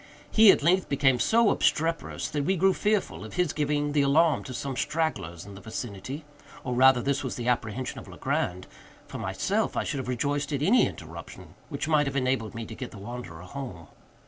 He, 0.31 0.49
at 0.49 0.63
length, 0.63 0.89
became 0.89 1.19
so 1.19 1.51
obstreperous 1.51 2.27
that 2.29 2.43
we 2.43 2.55
grew 2.57 2.73
fearful 2.73 3.23
of 3.23 3.35
his 3.35 3.53
giving 3.53 3.91
the 3.91 4.01
alarm 4.01 4.43
to 4.45 4.51
some 4.55 4.75
stragglers 4.75 5.45
in 5.45 5.53
the 5.53 5.61
vicinity—or, 5.61 6.73
rather, 6.73 7.03
this 7.03 7.23
was 7.23 7.35
the 7.35 7.47
apprehension 7.47 7.99
of 7.99 8.07
Legrand;—for 8.07 9.19
myself, 9.19 9.77
I 9.77 9.83
should 9.83 9.99
have 9.99 10.07
rejoiced 10.07 10.51
at 10.53 10.63
any 10.63 10.87
interruption 10.87 11.53
which 11.69 11.87
might 11.87 12.07
have 12.07 12.15
enabled 12.15 12.55
me 12.55 12.65
to 12.65 12.73
get 12.73 12.89
the 12.89 12.97
wanderer 12.97 13.43
home. 13.43 13.89